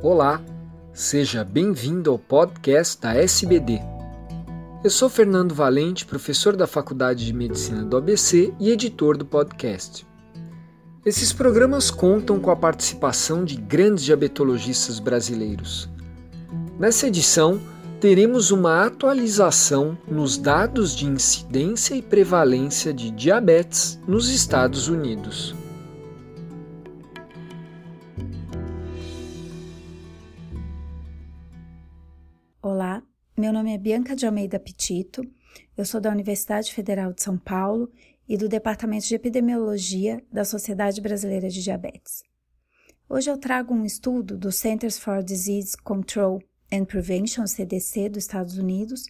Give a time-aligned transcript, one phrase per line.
[0.00, 0.40] Olá,
[0.92, 3.80] seja bem-vindo ao podcast da SBD.
[4.84, 10.06] Eu sou Fernando Valente, professor da Faculdade de Medicina do ABC e editor do podcast.
[11.04, 15.88] Esses programas contam com a participação de grandes diabetologistas brasileiros.
[16.78, 17.60] Nessa edição,
[18.00, 25.56] teremos uma atualização nos dados de incidência e prevalência de diabetes nos Estados Unidos.
[33.68, 35.22] Nome é Bianca de Almeida Petito,
[35.76, 37.92] eu sou da Universidade Federal de São Paulo
[38.26, 42.22] e do Departamento de Epidemiologia da Sociedade Brasileira de Diabetes.
[43.10, 48.56] Hoje eu trago um estudo do Centers for Disease Control and Prevention, CDC, dos Estados
[48.56, 49.04] Unidos,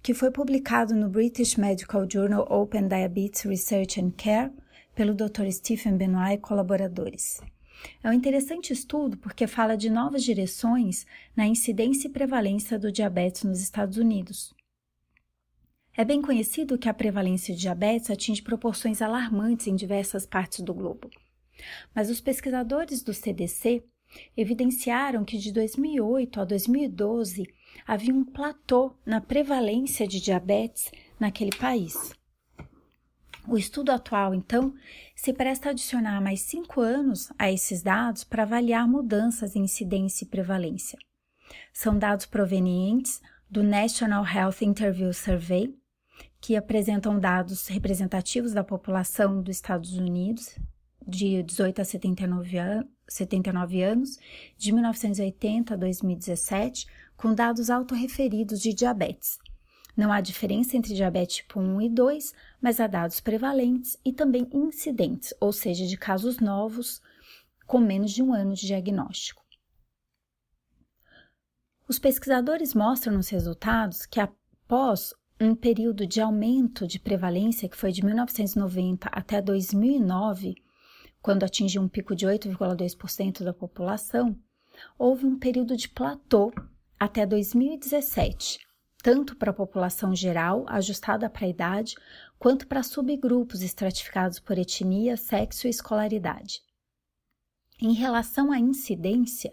[0.00, 4.52] que foi publicado no British Medical Journal Open Diabetes Research and Care
[4.94, 5.50] pelo Dr.
[5.50, 7.40] Stephen Benoit e colaboradores.
[8.02, 13.42] É um interessante estudo porque fala de novas direções na incidência e prevalência do diabetes
[13.42, 14.54] nos Estados Unidos.
[15.96, 20.74] É bem conhecido que a prevalência de diabetes atinge proporções alarmantes em diversas partes do
[20.74, 21.10] globo.
[21.94, 23.82] Mas os pesquisadores do CDC
[24.36, 27.46] evidenciaram que de 2008 a 2012
[27.86, 32.12] havia um platô na prevalência de diabetes naquele país.
[33.48, 34.74] O estudo atual, então,
[35.14, 40.24] se presta a adicionar mais cinco anos a esses dados para avaliar mudanças em incidência
[40.24, 40.98] e prevalência.
[41.72, 45.72] São dados provenientes do National Health Interview Survey,
[46.40, 50.58] que apresentam dados representativos da população dos Estados Unidos
[51.06, 54.18] de 18 a 79, an 79 anos,
[54.58, 56.86] de 1980 a 2017,
[57.16, 59.38] com dados autorreferidos de diabetes.
[59.96, 64.46] Não há diferença entre diabetes tipo 1 e 2, mas há dados prevalentes e também
[64.52, 67.00] incidentes, ou seja, de casos novos
[67.66, 69.42] com menos de um ano de diagnóstico.
[71.88, 77.92] Os pesquisadores mostram nos resultados que após um período de aumento de prevalência que foi
[77.92, 80.56] de 1990 até 2009,
[81.22, 84.36] quando atingiu um pico de 8,2% da população,
[84.98, 86.52] houve um período de platô
[86.98, 88.65] até 2017,
[89.06, 91.94] tanto para a população geral, ajustada para a idade,
[92.40, 96.60] quanto para subgrupos estratificados por etnia, sexo e escolaridade.
[97.80, 99.52] Em relação à incidência,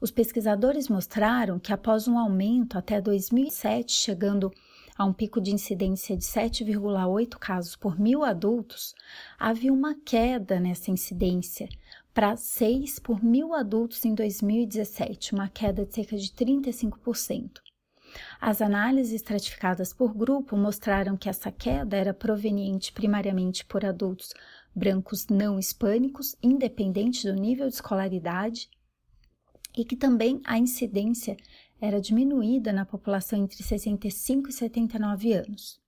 [0.00, 4.52] os pesquisadores mostraram que após um aumento até 2007, chegando
[4.96, 8.94] a um pico de incidência de 7,8 casos por mil adultos,
[9.36, 11.68] havia uma queda nessa incidência
[12.14, 17.71] para 6 por mil adultos em 2017, uma queda de cerca de 35%.
[18.40, 24.32] As análises estratificadas por grupo mostraram que essa queda era proveniente primariamente por adultos
[24.74, 28.70] brancos não hispânicos, independente do nível de escolaridade,
[29.76, 31.36] e que também a incidência
[31.80, 35.80] era diminuída na população entre 65 e 79 anos.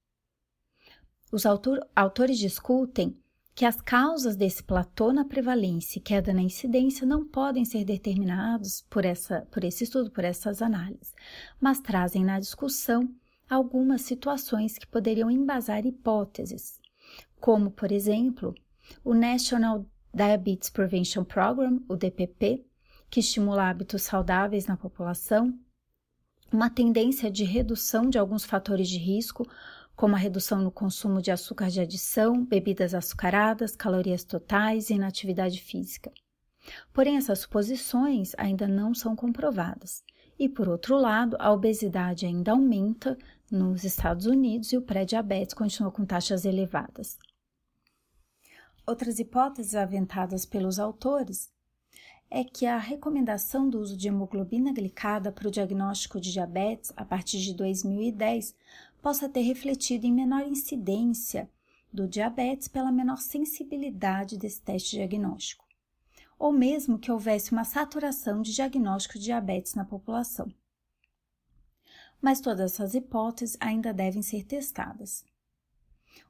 [1.31, 3.19] Os autor, autores discutem
[3.55, 8.85] que as causas desse platô na prevalência e queda na incidência não podem ser determinados
[8.91, 11.15] por, essa, por esse estudo, por essas análises,
[11.61, 13.09] mas trazem na discussão
[13.49, 16.81] algumas situações que poderiam embasar hipóteses,
[17.41, 18.55] como, por exemplo,
[19.05, 22.67] o National Diabetes Prevention Program, o DPP,
[23.09, 25.57] que estimula hábitos saudáveis na população,
[26.53, 29.47] uma tendência de redução de alguns fatores de risco,
[29.97, 35.61] como a redução no consumo de açúcar de adição, bebidas açucaradas, calorias totais e inatividade
[35.61, 36.13] física.
[36.93, 40.03] Porém, essas suposições ainda não são comprovadas.
[40.39, 43.17] E, por outro lado, a obesidade ainda aumenta
[43.51, 47.19] nos Estados Unidos e o pré-diabetes continua com taxas elevadas.
[48.87, 51.53] Outras hipóteses aventadas pelos autores
[52.31, 57.05] é que a recomendação do uso de hemoglobina glicada para o diagnóstico de diabetes a
[57.05, 58.55] partir de 2010
[59.05, 61.51] possa ter refletido em menor incidência
[61.93, 65.63] do diabetes pela menor sensibilidade desse teste diagnóstico,
[66.39, 70.51] ou mesmo que houvesse uma saturação de diagnóstico de diabetes na população.
[72.19, 75.23] Mas todas essas hipóteses ainda devem ser testadas.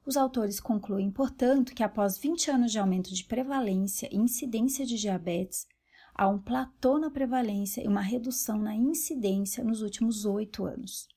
[0.05, 4.97] Os autores concluem, portanto, que após 20 anos de aumento de prevalência e incidência de
[4.97, 5.65] diabetes,
[6.13, 11.14] há um platô na prevalência e uma redução na incidência nos últimos oito anos.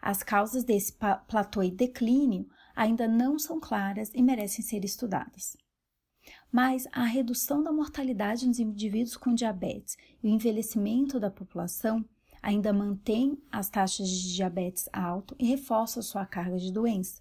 [0.00, 5.56] As causas desse platô e declínio ainda não são claras e merecem ser estudadas.
[6.50, 12.04] Mas a redução da mortalidade nos indivíduos com diabetes e o envelhecimento da população
[12.42, 17.20] ainda mantém as taxas de diabetes alto e reforçam sua carga de doença.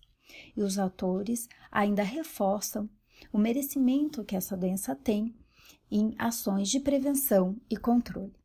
[0.55, 2.89] E os autores ainda reforçam
[3.31, 5.35] o merecimento que essa doença tem
[5.89, 8.35] em ações de prevenção e controle.